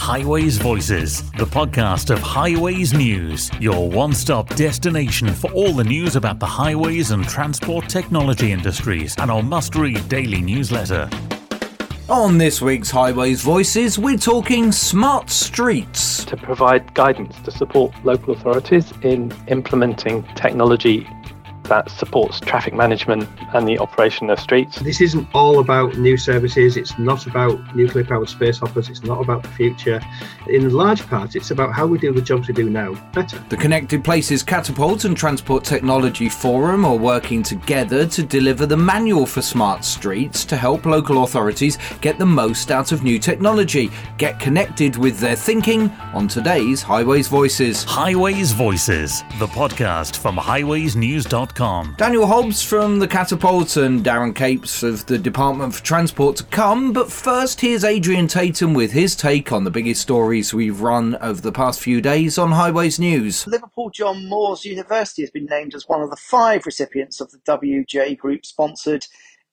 [0.00, 6.16] Highways Voices, the podcast of Highways News, your one stop destination for all the news
[6.16, 11.08] about the highways and transport technology industries, and our must read daily newsletter.
[12.08, 16.24] On this week's Highways Voices, we're talking smart streets.
[16.24, 21.06] To provide guidance to support local authorities in implementing technology
[21.70, 24.80] that supports traffic management and the operation of streets.
[24.80, 29.20] This isn't all about new services, it's not about nuclear powered space hoppers, it's not
[29.22, 30.00] about the future.
[30.48, 33.38] In large part, it's about how we do the jobs we do now better.
[33.50, 39.24] The Connected Places Catapult and Transport Technology Forum are working together to deliver the manual
[39.24, 43.92] for smart streets to help local authorities get the most out of new technology.
[44.18, 47.84] Get connected with their thinking on today's Highways Voices.
[47.84, 51.59] Highways Voices, the podcast from highwaysnews.com.
[51.60, 56.94] Daniel Hobbs from the Catapult and Darren Capes of the Department for Transport to come,
[56.94, 61.38] but first here's Adrian Tatum with his take on the biggest stories we've run over
[61.42, 63.46] the past few days on Highways News.
[63.46, 67.38] Liverpool John Moores University has been named as one of the five recipients of the
[67.40, 69.04] WJ Group sponsored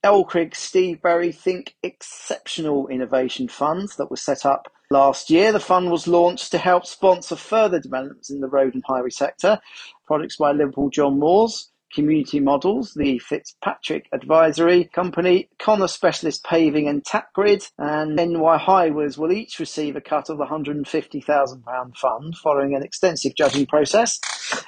[0.01, 5.51] Elcrig Steve Berry Think Exceptional Innovation Fund that was set up last year.
[5.51, 9.59] The fund was launched to help sponsor further developments in the road and highway sector.
[10.05, 17.03] products by Liverpool John Moores Community Models, the Fitzpatrick Advisory Company, Connor Specialist Paving and
[17.03, 22.83] Tapgrid, and NY Highways will each receive a cut of the £150,000 fund following an
[22.83, 24.19] extensive judging process.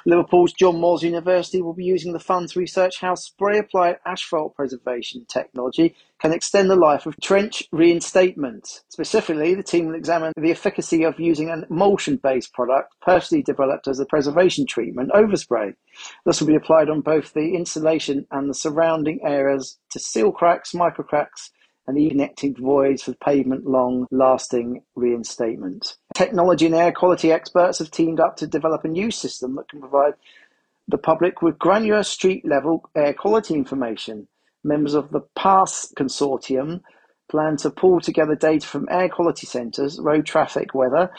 [0.05, 4.55] Liverpool's John Moores University will be using the fund to research how spray applied asphalt
[4.55, 8.81] preservation technology can extend the life of trench reinstatement.
[8.89, 13.87] Specifically, the team will examine the efficacy of using an emulsion based product personally developed
[13.87, 15.73] as a preservation treatment overspray.
[16.25, 20.73] This will be applied on both the insulation and the surrounding areas to seal cracks,
[20.73, 21.49] microcracks,
[21.87, 25.97] and even connecting voids for pavement long lasting reinstatement.
[26.19, 29.79] Technology and air quality experts have teamed up to develop a new system that can
[29.79, 30.15] provide
[30.85, 34.27] the public with granular street level air quality information.
[34.61, 36.81] Members of the PASS consortium
[37.31, 41.09] plan to pull together data from air quality centres, road traffic weather,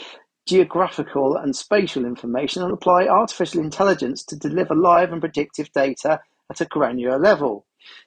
[0.46, 6.60] geographical and spatial information, and apply artificial intelligence to deliver live and predictive data at
[6.60, 7.64] a granular level.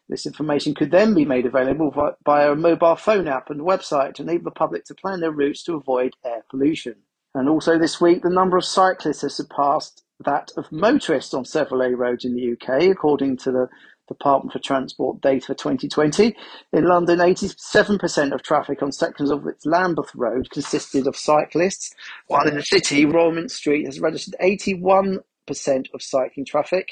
[0.10, 4.24] This information could then be made available via a mobile phone app and website to
[4.24, 6.96] enable the public to plan their routes to avoid air pollution.
[7.36, 11.82] And also this week, the number of cyclists has surpassed that of motorists on several
[11.82, 13.68] A roads in the UK, according to the
[14.08, 16.36] Department for Transport data for 2020.
[16.74, 21.94] In London, 87% of traffic on sections of its Lambeth Road consisted of cyclists,
[22.28, 25.22] while in the city, Royal Mint Street has registered 81%
[25.94, 26.90] of cycling traffic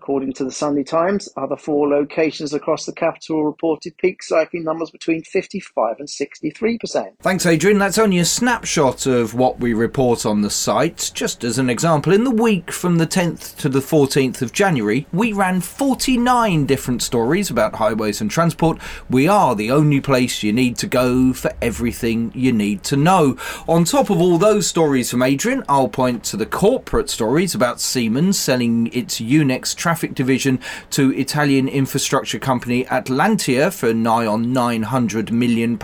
[0.00, 4.90] According to the Sunday Times, other four locations across the capital reported peak cycling numbers
[4.90, 7.14] between 55 and 63%.
[7.20, 7.80] Thanks, Adrian.
[7.80, 11.10] That's only a snapshot of what we report on the site.
[11.14, 15.08] Just as an example, in the week from the 10th to the 14th of January,
[15.12, 18.78] we ran 49 different stories about highways and transport.
[19.10, 23.36] We are the only place you need to go for everything you need to know.
[23.66, 27.80] On top of all those stories from Adrian, I'll point to the corporate stories about
[27.80, 30.60] Siemens selling its Yunex traffic division
[30.90, 35.78] to Italian infrastructure company Atlantia for nigh on £900 million.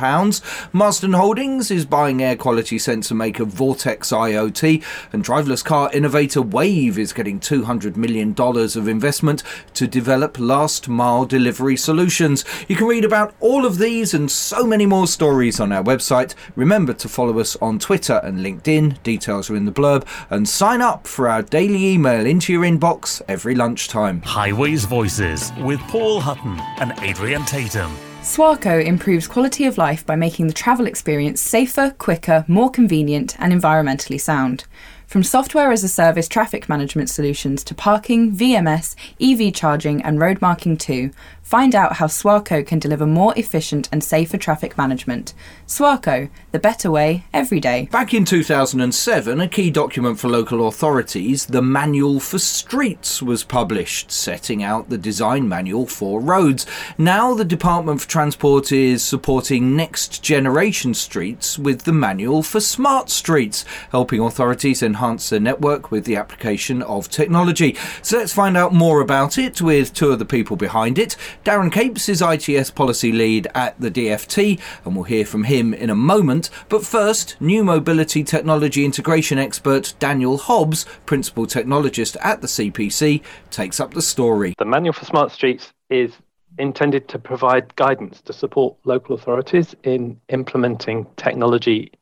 [0.74, 6.98] Marston Holdings is buying air quality sensor maker Vortex IoT, and driverless car innovator Wayve
[6.98, 12.44] is getting $200 million of investment to develop last mile delivery solutions.
[12.68, 16.34] You can read about all of these and so many more stories on our website.
[16.56, 20.82] Remember to follow us on Twitter and LinkedIn, details are in the blurb, and sign
[20.82, 23.54] up for our daily email into your inbox every
[23.84, 24.22] lunchtime time.
[24.22, 27.94] Highways Voices with Paul Hutton and Adrian Tatum.
[28.22, 33.52] Swarco improves quality of life by making the travel experience safer, quicker, more convenient, and
[33.52, 34.64] environmentally sound.
[35.06, 40.40] From software as a service traffic management solutions to parking, VMS, EV charging, and road
[40.40, 41.10] marking too,
[41.44, 45.34] find out how Swarco can deliver more efficient and safer traffic management.
[45.66, 47.86] Swarco, the better way every day.
[47.92, 54.10] Back in 2007, a key document for local authorities, the Manual for Streets, was published,
[54.10, 56.66] setting out the design manual for roads.
[56.96, 63.10] Now, the Department for Transport is supporting next generation streets with the Manual for Smart
[63.10, 67.76] Streets, helping authorities enhance their network with the application of technology.
[68.00, 71.16] So let's find out more about it with two of the people behind it.
[71.44, 75.90] Darren Capes is ITS policy lead at the DFT, and we'll hear from him in
[75.90, 76.48] a moment.
[76.70, 83.78] But first, new mobility technology integration expert Daniel Hobbs, principal technologist at the CPC, takes
[83.78, 84.54] up the story.
[84.56, 86.14] The Manual for Smart Streets is
[86.56, 91.92] intended to provide guidance to support local authorities in implementing technology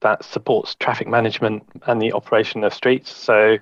[0.00, 3.14] that supports traffic management and the operation of streets.
[3.14, 3.58] So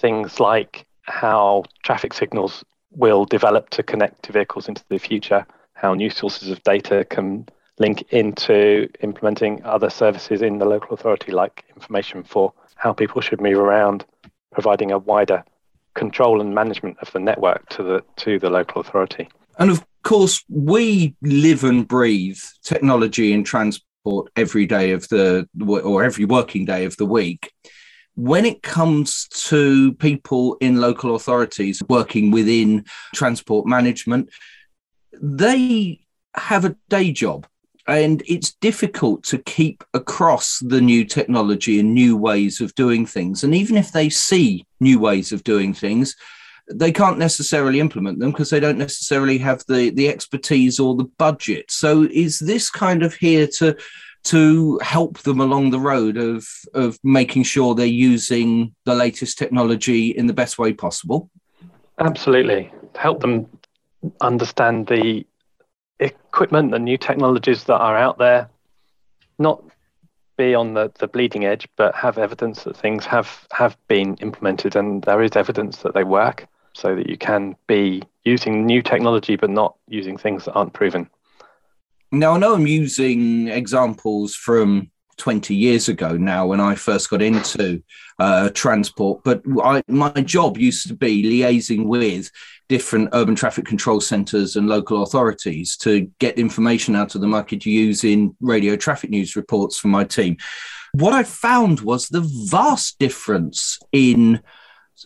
[0.00, 2.64] things like how traffic signals
[2.96, 7.48] will develop to connect to vehicles into the future, how new sources of data can
[7.78, 13.40] link into implementing other services in the local authority, like information for how people should
[13.40, 14.04] move around,
[14.52, 15.44] providing a wider
[15.94, 19.28] control and management of the network to the to the local authority.
[19.58, 26.04] And of course, we live and breathe technology and transport every day of the or
[26.04, 27.52] every working day of the week.
[28.16, 32.84] When it comes to people in local authorities working within
[33.14, 34.30] transport management,
[35.20, 36.00] they
[36.34, 37.46] have a day job
[37.86, 43.44] and it's difficult to keep across the new technology and new ways of doing things.
[43.44, 46.16] And even if they see new ways of doing things,
[46.72, 51.10] they can't necessarily implement them because they don't necessarily have the, the expertise or the
[51.18, 51.70] budget.
[51.70, 53.76] So is this kind of here to
[54.24, 60.10] to help them along the road of of making sure they're using the latest technology
[60.10, 61.30] in the best way possible?
[61.98, 62.72] Absolutely.
[62.96, 63.46] Help them
[64.20, 65.24] understand the
[66.00, 68.48] equipment the new technologies that are out there,
[69.38, 69.62] not
[70.36, 74.74] be on the, the bleeding edge, but have evidence that things have, have been implemented
[74.74, 79.36] and there is evidence that they work so that you can be using new technology
[79.36, 81.08] but not using things that aren't proven.
[82.14, 87.22] Now, I know I'm using examples from 20 years ago now when I first got
[87.22, 87.82] into
[88.18, 92.30] uh, transport, but I, my job used to be liaising with
[92.68, 97.42] different urban traffic control centres and local authorities to get information out of them I
[97.42, 100.36] could use in radio traffic news reports for my team.
[100.92, 104.40] What I found was the vast difference in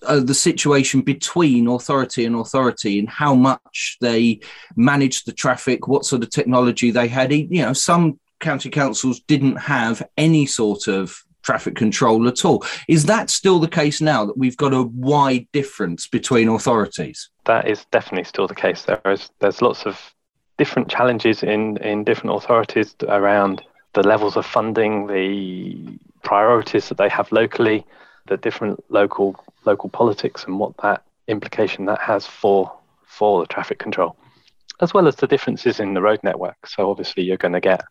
[0.07, 4.41] uh, the situation between authority and authority and how much they
[4.77, 7.33] managed the traffic, what sort of technology they had.
[7.33, 12.65] You know, some county councils didn't have any sort of traffic control at all.
[12.89, 17.31] Is that still the case now that we've got a wide difference between authorities?
[17.47, 18.83] That is definitely still the case.
[18.83, 19.99] There is there's lots of
[20.59, 23.63] different challenges in in different authorities around
[23.95, 27.87] the levels of funding, the priorities that they have locally,
[28.29, 32.73] the different local local politics and what that implication that has for
[33.07, 34.17] for the traffic control,
[34.81, 36.67] as well as the differences in the road network.
[36.67, 37.83] So obviously you're going to get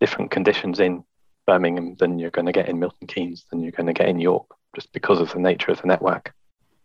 [0.00, 1.04] different conditions in
[1.46, 4.18] Birmingham than you're going to get in Milton Keynes than you're going to get in
[4.18, 6.32] York, just because of the nature of the network.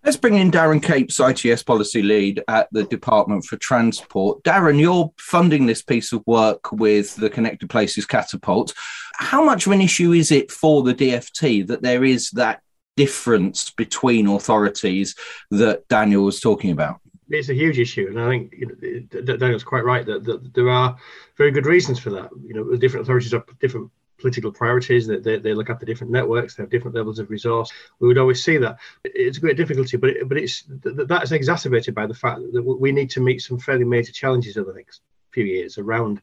[0.03, 4.41] Let's bring in Darren Capes, ITS policy lead at the Department for Transport.
[4.43, 8.73] Darren, you're funding this piece of work with the Connected Places Catapult.
[9.15, 12.61] How much of an issue is it for the DFT that there is that
[12.97, 15.15] difference between authorities
[15.51, 16.99] that Daniel was talking about?
[17.29, 20.97] It's a huge issue, and I think Daniel's quite right that, that, there are
[21.37, 22.29] very good reasons for that.
[22.45, 26.55] You know, different authorities have different political priorities, that they, they look after different networks,
[26.55, 27.71] they have different levels of resource.
[27.99, 28.77] We would always see that.
[29.03, 32.91] It's a great difficulty, but it, but it's that's exacerbated by the fact that we
[32.91, 35.01] need to meet some fairly major challenges over the next
[35.31, 36.21] few years around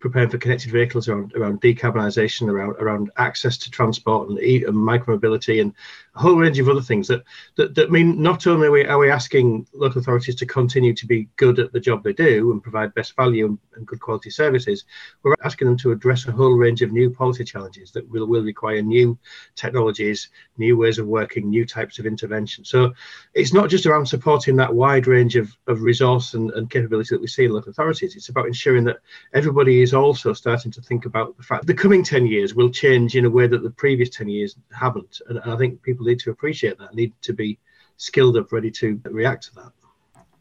[0.00, 4.76] preparing for connected vehicles around around decarbonisation, around around access to transport and, e- and
[4.76, 5.74] micromobility, and
[6.14, 7.22] a whole range of other things that
[7.56, 11.58] that, that mean not only are we, asking local authorities to continue to be good
[11.58, 14.84] at the job they do and provide best value and, and good quality services,
[15.22, 18.42] we're asking them to address a whole range of new policy challenges that will, will
[18.42, 19.18] require new
[19.54, 20.28] technologies,
[20.58, 22.64] new ways of working, new types of intervention.
[22.64, 22.92] So
[23.34, 27.20] it's not just around supporting that wide range of, of resource and, and capability that
[27.20, 28.14] we see in local authorities.
[28.14, 28.98] It's about ensuring that
[29.32, 32.70] everybody is is also starting to think about the fact the coming 10 years will
[32.70, 35.20] change in a way that the previous 10 years haven't.
[35.28, 37.58] And I think people need to appreciate that, need to be
[37.96, 39.72] skilled up, ready to react to that.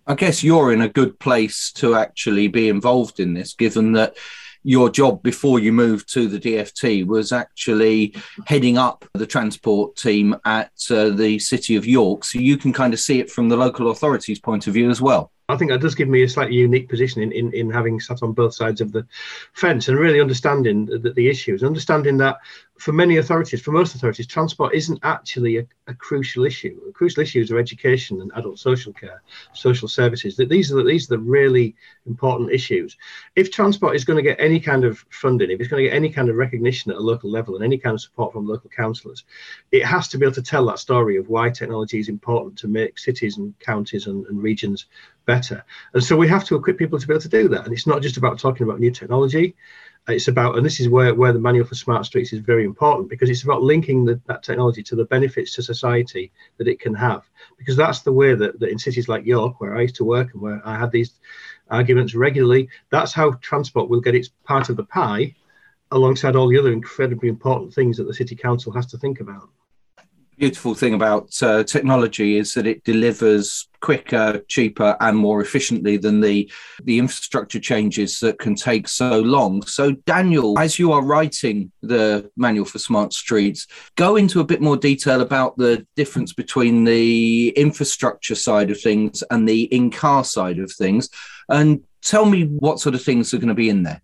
[0.05, 4.17] I guess you're in a good place to actually be involved in this, given that
[4.63, 8.13] your job before you moved to the DFT was actually
[8.45, 12.25] heading up the transport team at uh, the City of York.
[12.25, 15.01] So you can kind of see it from the local authorities' point of view as
[15.01, 15.31] well.
[15.49, 18.21] I think that does give me a slightly unique position in, in, in having sat
[18.21, 19.07] on both sides of the
[19.53, 22.39] fence and really understanding the, the issues, understanding that
[22.79, 26.79] for many authorities, for most authorities, transport isn't actually a, a, crucial issue.
[26.85, 30.35] The crucial issues are education and adult social care, social services.
[30.35, 32.95] That these are the, these are the really important issues.
[33.35, 35.95] If transport is going to get any kind of funding, if it's going to get
[35.95, 38.69] any kind of recognition at a local level and any kind of support from local
[38.69, 39.23] councillors,
[39.71, 42.67] it has to be able to tell that story of why technology is important to
[42.67, 44.85] make cities and counties and, and regions
[45.25, 45.63] better.
[45.93, 47.65] And so we have to equip people to be able to do that.
[47.65, 49.55] And it's not just about talking about new technology
[50.07, 53.09] it's about, and this is where, where the manual for smart streets is very important
[53.09, 56.93] because it's about linking the, that technology to the benefits to society that it can
[56.93, 57.23] have.
[57.57, 60.33] Because that's the way that, that in cities like York, where I used to work
[60.33, 61.13] and where I had these
[61.69, 65.35] arguments regularly, that's how transport will get its part of the pie
[65.91, 69.49] alongside all the other incredibly important things that the city council has to think about
[70.37, 76.21] beautiful thing about uh, technology is that it delivers quicker, cheaper, and more efficiently than
[76.21, 76.49] the
[76.83, 79.63] the infrastructure changes that can take so long.
[79.63, 84.61] So, Daniel, as you are writing the manual for smart streets, go into a bit
[84.61, 90.59] more detail about the difference between the infrastructure side of things and the in-car side
[90.59, 91.09] of things,
[91.49, 94.01] and tell me what sort of things are going to be in there.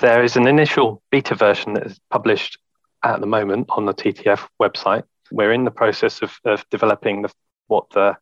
[0.00, 2.58] There is an initial beta version that is published
[3.02, 7.32] at the moment on the TTF website we're in the process of, of developing the,
[7.66, 8.16] what the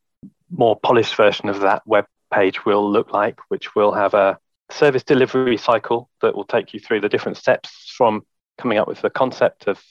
[0.51, 4.39] more polished version of that web page will look like, which will have a
[4.71, 8.23] service delivery cycle that will take you through the different steps from
[8.59, 9.83] coming up with the concept of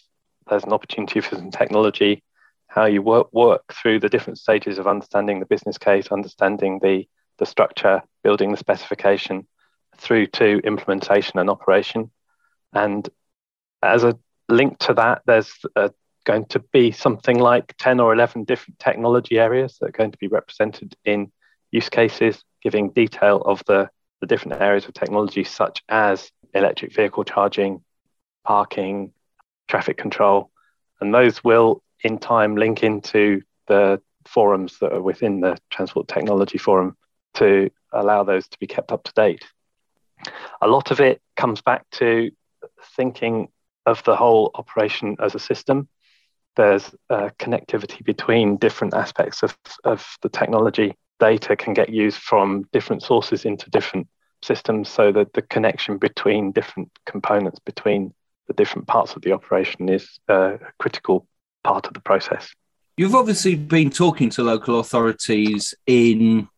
[0.49, 2.23] there's an opportunity for some technology,
[2.67, 7.07] how you work, work through the different stages of understanding the business case, understanding the,
[7.37, 9.47] the structure, building the specification,
[9.97, 12.11] through to implementation and operation.
[12.73, 13.07] And
[13.83, 14.17] as a
[14.49, 15.91] link to that, there's a
[16.25, 20.17] going to be something like 10 or 11 different technology areas that are going to
[20.17, 21.31] be represented in
[21.71, 27.23] use cases, giving detail of the, the different areas of technology, such as electric vehicle
[27.23, 27.83] charging,
[28.43, 29.11] parking,
[29.67, 30.51] traffic control.
[30.99, 36.57] And those will, in time, link into the forums that are within the Transport Technology
[36.57, 36.95] Forum
[37.35, 39.45] to allow those to be kept up to date.
[40.61, 42.31] A lot of it comes back to
[42.95, 43.47] thinking
[43.85, 45.87] of the whole operation as a system
[46.55, 50.95] there's connectivity between different aspects of, of the technology.
[51.19, 54.07] Data can get used from different sources into different
[54.43, 58.13] systems so that the connection between different components, between
[58.47, 61.27] the different parts of the operation is a critical
[61.63, 62.53] part of the process.
[62.97, 66.49] You've obviously been talking to local authorities in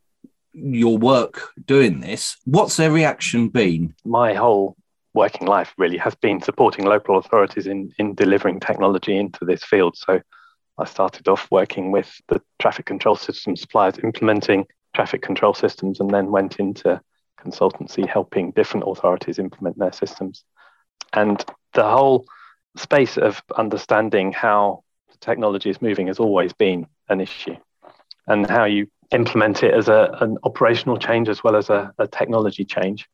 [0.54, 2.38] your work doing this.
[2.46, 3.96] What's their reaction been?
[4.06, 4.76] My whole
[5.14, 9.96] working life really has been supporting local authorities in, in delivering technology into this field.
[9.96, 10.22] So
[10.78, 14.66] I started off working with the traffic control system suppliers, implementing
[14.96, 17.00] traffic control systems, and then went into
[17.40, 20.44] consultancy helping different authorities implement their systems.
[21.14, 21.44] And
[21.74, 22.26] the whole
[22.78, 24.84] space of understanding how
[25.20, 27.56] technology is moving has always been an issue,
[28.28, 32.08] and how you implement it as a, an operational change as well as a, a
[32.08, 33.08] technology change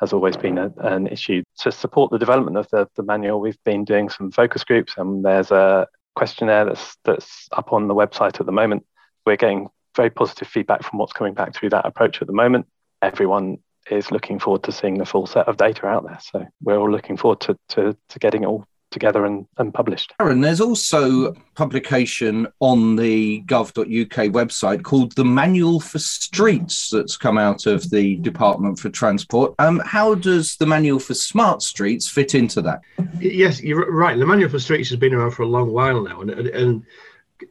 [0.00, 1.42] has always been a, an issue.
[1.60, 5.24] To support the development of the, the manual, we've been doing some focus groups, and
[5.24, 8.84] there's a questionnaire that's that's up on the website at the moment.
[9.26, 12.66] We're getting very positive feedback from what's coming back through that approach at the moment.
[13.02, 13.58] Everyone
[13.90, 16.18] is looking forward to seeing the full set of data out there.
[16.20, 20.14] So we're all looking forward to, to, to getting it all together and, and published.
[20.20, 27.38] Darren, there's also publication on the gov.uk website called the Manual for Streets that's come
[27.38, 29.54] out of the Department for Transport.
[29.58, 32.80] Um, how does the Manual for Smart Streets fit into that?
[33.20, 34.18] Yes, you're right.
[34.18, 36.84] The Manual for Streets has been around for a long while now, and, and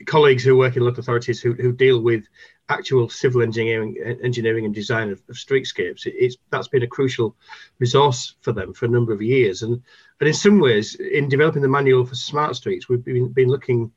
[0.06, 2.26] colleagues who work in local authorities who, who deal with
[2.70, 7.36] actual civil engineering engineering and design of, of streetscapes it, it's that's been a crucial
[7.80, 9.82] resource for them for a number of years and
[10.20, 13.92] and in some ways in developing the manual for smart streets we've been, been looking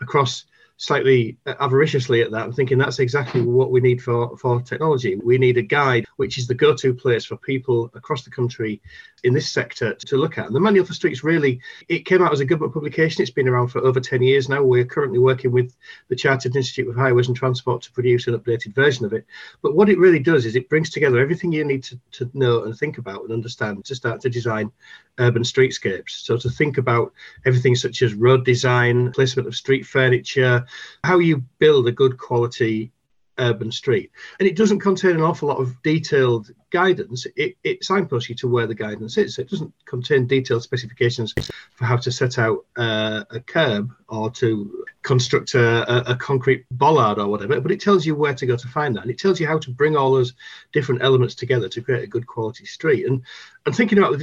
[0.00, 0.44] across
[0.78, 5.16] slightly uh, avariciously at that and thinking that's exactly what we need for, for technology.
[5.16, 8.82] We need a guide, which is the go to place for people across the country
[9.22, 10.46] in this sector to look at.
[10.46, 13.22] And the Manual for Streets really, it came out as a government publication.
[13.22, 14.62] It's been around for over 10 years now.
[14.62, 15.76] We're currently working with
[16.08, 19.26] the Chartered Institute of Highways and Transport to produce an updated version of it.
[19.62, 22.64] But what it really does is it brings together everything you need to, to know
[22.64, 24.72] and think about and understand to start to design
[25.20, 26.10] urban streetscapes.
[26.10, 27.12] So to think about
[27.46, 30.66] everything such as road design, placement of street furniture,
[31.04, 32.90] how you build a good quality
[33.38, 34.10] urban street.
[34.38, 37.26] And it doesn't contain an awful lot of detailed guidance.
[37.36, 39.38] It, it signposts you to where the guidance is.
[39.38, 41.34] It doesn't contain detailed specifications
[41.74, 47.18] for how to set out uh, a curb or to construct a, a, concrete bollard
[47.18, 49.02] or whatever, but it tells you where to go to find that.
[49.02, 50.34] And it tells you how to bring all those
[50.72, 53.06] different elements together to create a good quality street.
[53.06, 53.22] And,
[53.64, 54.18] and thinking about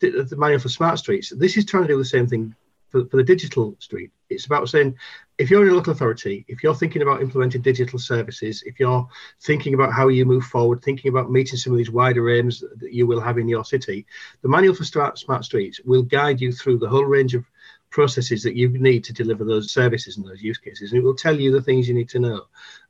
[0.00, 2.54] the, the manual for smart streets, this is trying to do the same thing
[2.88, 4.10] for, for the digital street.
[4.28, 4.96] It's about saying
[5.38, 9.06] if you're in a local authority, if you're thinking about implementing digital services, if you're
[9.42, 12.92] thinking about how you move forward, thinking about meeting some of these wider aims that
[12.92, 14.06] you will have in your city,
[14.42, 17.44] the manual for smart streets will guide you through the whole range of
[17.90, 20.90] processes that you need to deliver those services and those use cases.
[20.90, 22.42] And it will tell you the things you need to know.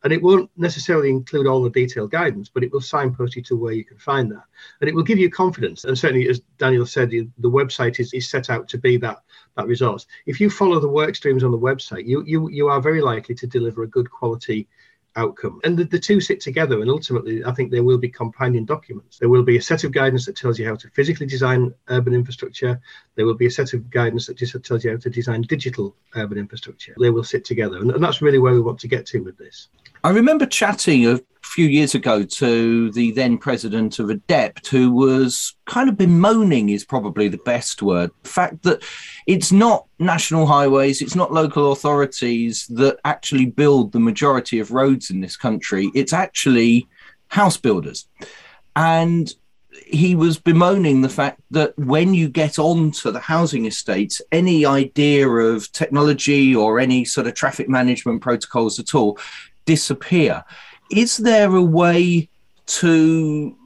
[0.04, 3.56] And it won't necessarily include all the detailed guidance, but it will signpost you to
[3.56, 4.44] where you can find that.
[4.80, 5.84] And it will give you confidence.
[5.84, 9.22] And certainly, as Daniel said, the, website is, is set out to be that,
[9.56, 10.06] that resource.
[10.26, 13.34] If you follow the work streams on the website, you, you, you are very likely
[13.36, 14.68] to deliver a good quality
[15.16, 15.60] outcome.
[15.64, 19.18] And the, the two sit together, and ultimately, I think there will be companion documents.
[19.18, 22.14] There will be a set of guidance that tells you how to physically design urban
[22.14, 22.80] infrastructure.
[23.14, 25.96] There will be a set of guidance that just tells you how to design digital
[26.14, 26.94] urban infrastructure.
[26.98, 29.38] They will sit together, and, and that's really where we want to get to with
[29.38, 29.68] this.
[30.06, 35.56] I remember chatting a few years ago to the then president of Adept, who was
[35.64, 38.84] kind of bemoaning, is probably the best word, the fact that
[39.26, 45.10] it's not national highways, it's not local authorities that actually build the majority of roads
[45.10, 46.86] in this country, it's actually
[47.26, 48.06] house builders.
[48.76, 49.34] And
[49.88, 55.28] he was bemoaning the fact that when you get onto the housing estates, any idea
[55.28, 59.18] of technology or any sort of traffic management protocols at all
[59.66, 60.44] disappear.
[60.90, 62.28] Is there a way
[62.66, 63.56] to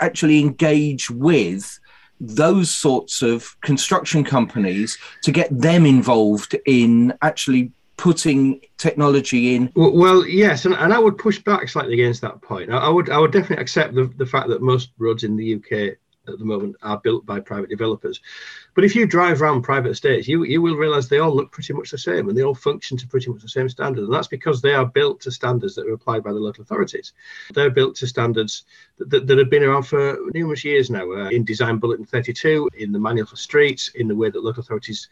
[0.00, 1.78] actually engage with
[2.20, 9.70] those sorts of construction companies to get them involved in actually putting technology in?
[9.74, 12.70] Well, yes, and, and I would push back slightly against that point.
[12.70, 15.96] I, would I would definitely accept the, the fact that most roads in the UK
[16.28, 18.20] at the moment are built by private developers.
[18.74, 21.72] But if you drive around private estates, you, you will realize they all look pretty
[21.72, 24.04] much the same and they all function to pretty much the same standard.
[24.04, 27.12] And that's because they are built to standards that are applied by the local authorities.
[27.52, 28.64] They're built to standards
[28.98, 32.70] that, that, that have been around for numerous years now uh, in Design Bulletin 32,
[32.78, 35.08] in the Manual for Streets, in the way that local authorities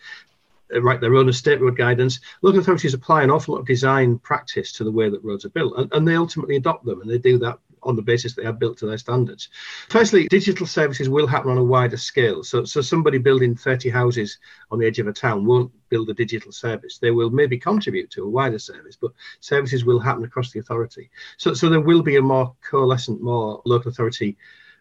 [0.74, 2.20] uh, write their own estate road guidance.
[2.42, 5.50] Local authorities apply an awful lot of design practice to the way that roads are
[5.50, 8.44] built, and, and they ultimately adopt them, and they do that on the basis they
[8.44, 9.48] are built to their standards.
[9.88, 12.42] Firstly, digital services will happen on a wider scale.
[12.42, 14.38] So, so somebody building 30 houses
[14.70, 16.98] on the edge of a town won't build a digital service.
[16.98, 21.10] They will maybe contribute to a wider service, but services will happen across the authority.
[21.36, 24.36] So, so there will be a more coalescent, more local authority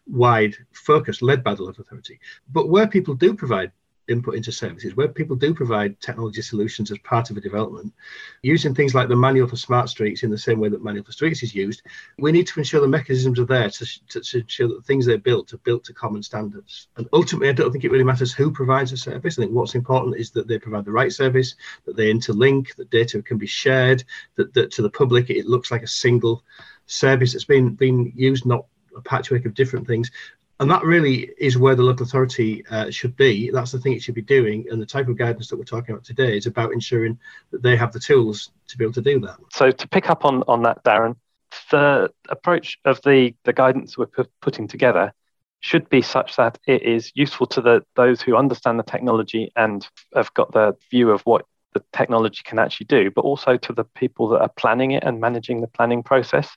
[0.07, 2.19] wide focus led by the local authority.
[2.51, 3.71] But where people do provide
[4.07, 4.95] input into services.
[4.95, 7.93] Where people do provide technology solutions as part of a development
[8.41, 11.11] using things like the manual for smart streets in the same way that manual for
[11.11, 11.81] streets is used
[12.19, 15.05] we need to ensure the mechanisms are there to, to, to ensure that the things
[15.05, 16.87] they're built are built to common standards.
[16.97, 19.37] And ultimately i don't think it really matters who provides a service.
[19.37, 22.89] I think what's important is that they provide the right service that they interlink that
[22.89, 24.03] data can be shared
[24.35, 26.43] that, that to the public it looks like a single
[26.85, 30.11] service that's been been used not a patchwork of different things
[30.59, 33.49] and that really is where the local authority uh, should be.
[33.51, 34.65] That's the thing it should be doing.
[34.71, 37.19] And the type of guidance that we're talking about today is about ensuring
[37.51, 39.37] that they have the tools to be able to do that.
[39.51, 41.17] So, to pick up on, on that, Darren,
[41.71, 44.07] the approach of the, the guidance we're
[44.41, 45.13] putting together
[45.59, 49.87] should be such that it is useful to the, those who understand the technology and
[50.13, 53.83] have got the view of what the technology can actually do, but also to the
[53.83, 56.49] people that are planning it and managing the planning process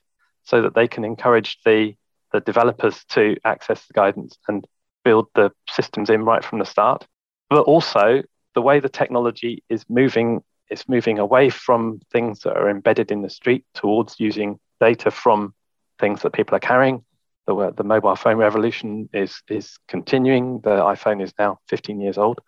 [0.43, 1.93] so that they can encourage the
[2.31, 4.65] the developers to access the guidance and
[5.03, 7.05] build the systems in right from the start.
[7.49, 8.21] But also
[8.55, 13.21] the way the technology is moving, it's moving away from things that are embedded in
[13.21, 15.53] the street towards using data from
[15.99, 17.03] things that people are carrying.
[17.47, 20.61] The, the mobile phone revolution is is continuing.
[20.61, 22.39] The iPhone is now 15 years old.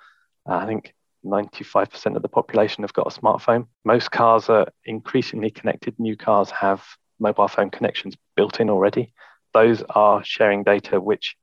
[0.48, 0.94] Uh, I think
[1.26, 3.68] 95% of the population have got a smartphone.
[3.84, 6.00] Most cars are increasingly connected.
[6.00, 6.84] New cars have
[7.20, 9.14] mobile phone connections built in already
[9.54, 11.36] those are sharing data which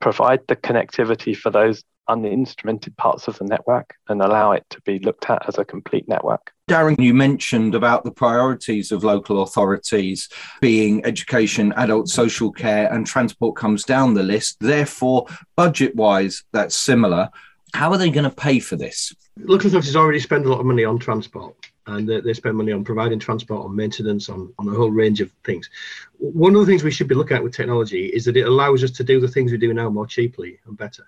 [0.00, 4.98] provide the connectivity for those uninstrumented parts of the network and allow it to be
[5.00, 6.52] looked at as a complete network.
[6.68, 10.28] Darren, you mentioned about the priorities of local authorities
[10.60, 14.56] being education, adult social care, and transport comes down the list.
[14.60, 17.28] Therefore, budget wise, that's similar.
[17.74, 19.12] How are they going to pay for this?
[19.36, 21.54] Local authorities already spend a lot of money on transport
[21.88, 25.20] and they, they spend money on providing transport, on maintenance, on, on a whole range
[25.20, 25.70] of things.
[26.18, 28.84] One of the things we should be looking at with technology is that it allows
[28.84, 31.04] us to do the things we do now more cheaply and better.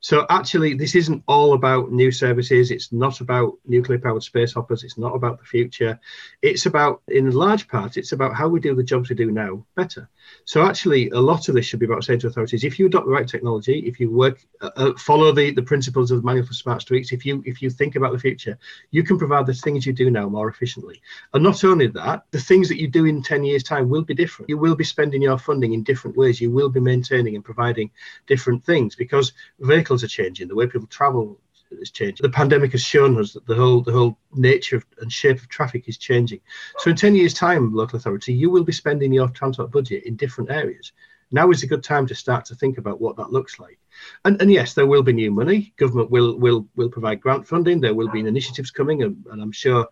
[0.00, 2.70] So actually, this isn't all about new services.
[2.70, 4.84] It's not about nuclear powered space hoppers.
[4.84, 5.98] It's not about the future.
[6.40, 9.64] It's about, in large part, it's about how we do the jobs we do now
[9.74, 10.08] better.
[10.44, 13.06] So actually, a lot of this should be about saying to authorities, if you adopt
[13.06, 16.46] the right technology, if you work, uh, uh, follow the, the principles of the Manual
[16.46, 18.58] for Smart Streets, if you if you think about the future,
[18.90, 21.00] you can provide the things you do now more efficiently.
[21.34, 24.14] And not only that, the things that you do in 10 years' time will be
[24.14, 24.48] different.
[24.48, 26.40] You will be spending your funding in different ways.
[26.40, 27.90] You will be maintaining and providing
[28.26, 31.38] different things because vehicles are changing, the way people travel
[31.70, 32.22] is changing.
[32.22, 35.48] The pandemic has shown us that the whole the whole nature of, and shape of
[35.48, 36.40] traffic is changing.
[36.78, 40.16] So in 10 years' time, local authority, you will be spending your transport budget in
[40.16, 40.92] different areas.
[41.30, 43.78] Now is a good time to start to think about what that looks like.
[44.24, 45.74] And, and yes, there will be new money.
[45.76, 47.80] Government will will will provide grant funding.
[47.80, 49.86] There will be initiatives coming, and, and I'm sure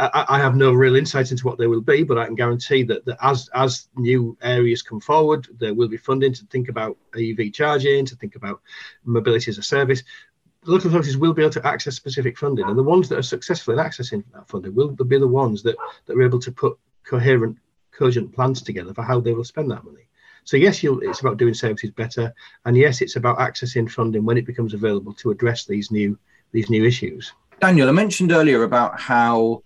[0.00, 2.82] I, I, have no real insight into what they will be, but I can guarantee
[2.84, 6.96] that, that as as new areas come forward, there will be funding to think about
[7.16, 8.60] EV charging, to think about
[9.04, 10.02] mobility as a service.
[10.64, 13.78] Local authorities will be able to access specific funding, and the ones that are successful
[13.78, 17.56] in accessing that funding will be the ones that, that are able to put coherent,
[17.92, 20.08] cogent plans together for how they will spend that money.
[20.44, 24.46] So yes, it's about doing services better, and yes, it's about accessing funding when it
[24.46, 26.18] becomes available to address these new
[26.52, 27.32] these new issues.
[27.60, 29.62] Daniel, I mentioned earlier about how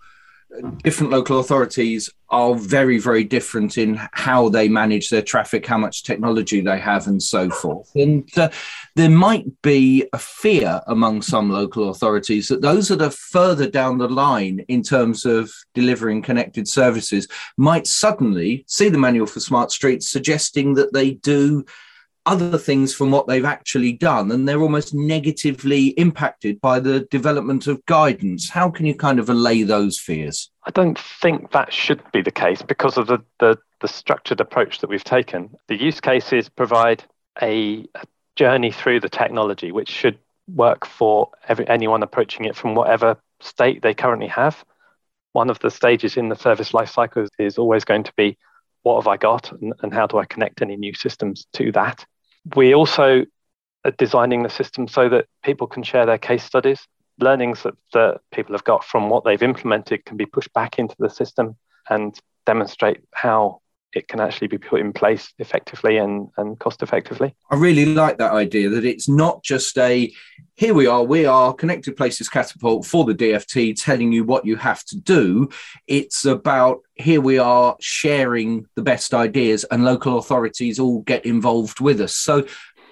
[0.83, 6.03] different local authorities are very, very different in how they manage their traffic, how much
[6.03, 7.89] technology they have, and so forth.
[7.95, 8.49] And uh,
[8.95, 13.97] there might be a fear among some local authorities that those that are further down
[13.97, 17.27] the line in terms of delivering connected services
[17.57, 21.63] might suddenly see the manual for smart streets suggesting that they do
[22.25, 27.67] other things from what they've actually done and they're almost negatively impacted by the development
[27.67, 28.49] of guidance.
[28.49, 30.49] How can you kind of allay those fears?
[30.63, 34.79] I don't think that should be the case because of the the, the structured approach
[34.79, 35.49] that we've taken.
[35.67, 37.03] The use cases provide
[37.41, 42.75] a, a journey through the technology which should work for every, anyone approaching it from
[42.75, 44.63] whatever state they currently have.
[45.33, 48.37] One of the stages in the service life lifecycle is always going to be
[48.83, 52.05] what have I got and, and, how do I connect any new systems to that?
[52.55, 53.25] We also
[53.83, 56.87] are designing the system so that people can share their case studies.
[57.19, 60.95] Learnings that, that people have got from what they've implemented can be pushed back into
[60.99, 61.55] the system
[61.89, 63.61] and demonstrate how
[63.95, 67.33] it can actually be put in place effectively and, and cost effectively.
[67.49, 70.13] I really like that idea that it's not just a
[70.57, 74.55] here we are, we are Connected Places Catapult for the DFT telling you what you
[74.55, 75.49] have to do.
[75.85, 81.81] It's about here we are sharing the best ideas and local authorities all get involved
[81.81, 82.15] with us.
[82.15, 82.45] So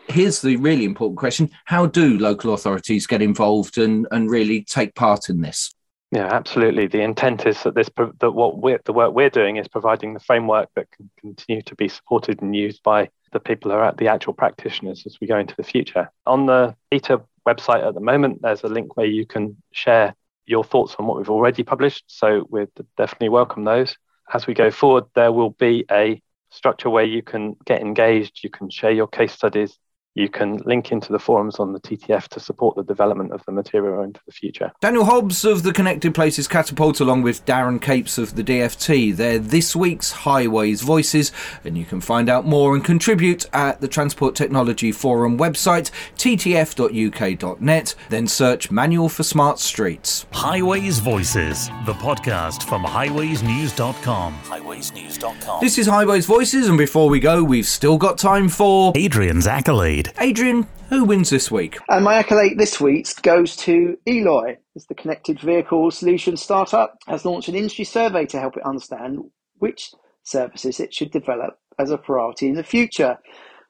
[0.09, 4.93] here's the really important question how do local authorities get involved and, and really take
[4.95, 5.73] part in this
[6.13, 6.85] yeah, absolutely.
[6.85, 10.19] The intent is that this that what we're, the work we're doing is providing the
[10.19, 13.97] framework that can continue to be supported and used by the people who are at
[13.97, 16.11] the actual practitioners as we go into the future.
[16.27, 20.13] On the beta website at the moment, there's a link where you can share
[20.45, 22.03] your thoughts on what we've already published.
[22.05, 23.97] So we'd definitely welcome those.
[24.31, 26.21] As we go forward, there will be a
[26.51, 29.79] structure where you can get engaged, you can share your case studies,
[30.15, 33.51] you can link into the forums on the TTF to support the development of the
[33.51, 34.71] material into the future.
[34.79, 39.15] Daniel Hobbs of the Connected Places Catapult, along with Darren Capes of the DFT.
[39.15, 41.31] They're this week's Highways Voices,
[41.63, 47.95] and you can find out more and contribute at the Transport Technology Forum website, ttf.uk.net,
[48.09, 50.27] then search Manual for Smart Streets.
[50.31, 54.33] Highways Voices, the podcast from highwaysnews.com.
[54.43, 55.59] Highwaysnews.com.
[55.59, 60.02] This is Highways Voices, and before we go, we've still got time for Adrian's accolade.
[60.19, 61.77] Adrian, who wins this week?
[61.89, 67.25] And my accolade this week goes to Eloy, as the connected vehicle solution startup has
[67.25, 69.19] launched an industry survey to help it understand
[69.59, 69.91] which
[70.23, 73.17] services it should develop as a priority in the future.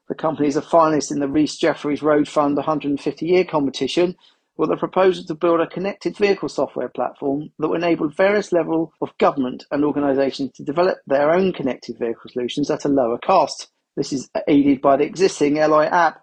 [0.10, 4.16] The company is a finalist in the Rees Jeffreys Road Fund 150 year competition
[4.58, 8.90] with a proposal to build a connected vehicle software platform that will enable various levels
[9.02, 13.70] of government and organisations to develop their own connected vehicle solutions at a lower cost.
[13.96, 16.23] This is aided by the existing Eloy app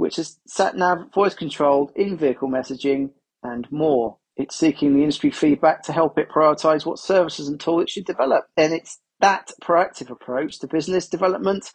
[0.00, 3.10] which is sat nav, voice controlled, in vehicle messaging,
[3.42, 4.16] and more.
[4.36, 8.06] It's seeking the industry feedback to help it prioritize what services and tools it should
[8.06, 8.46] develop.
[8.56, 11.70] And it's that proactive approach to business development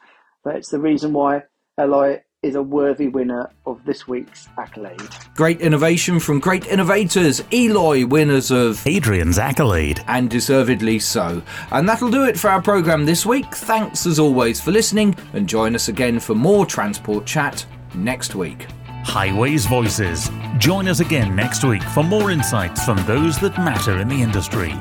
[0.46, 1.42] that's the reason why
[1.80, 5.02] Eloy is a worthy winner of this week's accolade.
[5.34, 7.42] Great innovation from great innovators.
[7.52, 10.02] Eloy, winners of Adrian's accolade.
[10.08, 11.42] And deservedly so.
[11.72, 13.48] And that'll do it for our programme this week.
[13.56, 18.68] Thanks as always for listening and join us again for more transport chat next week.
[18.88, 20.30] Highways Voices.
[20.58, 24.74] Join us again next week for more insights from those that matter in the industry.